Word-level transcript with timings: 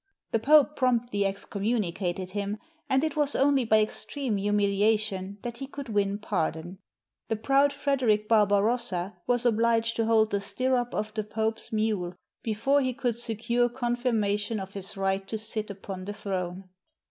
The 0.31 0.39
Pope 0.39 0.75
promptly 0.75 1.27
excommunicated 1.27 2.31
him, 2.31 2.57
and 2.89 3.03
it 3.03 3.15
was 3.15 3.35
only 3.35 3.65
by 3.65 3.81
extreme 3.81 4.35
humiliation 4.37 5.37
that 5.43 5.59
he 5.59 5.67
could 5.67 5.89
win 5.89 6.17
pardon. 6.17 6.79
The 7.27 7.35
proud 7.35 7.71
Frederick 7.71 8.27
Barbarossa 8.27 9.17
was 9.27 9.43
obhged 9.45 9.93
to 9.97 10.05
hold 10.07 10.31
the 10.31 10.41
stirrup 10.41 10.95
of 10.95 11.13
the 11.13 11.23
Pope's 11.23 11.71
mule 11.71 12.15
before 12.41 12.81
he 12.81 12.95
could 12.95 13.15
secure 13.15 13.69
confirmation 13.69 14.59
of 14.59 14.73
his 14.73 14.97
right 14.97 15.27
to 15.27 15.37
sit 15.37 15.69
upon 15.69 16.05
the 16.05 16.13
throne. 16.13 16.63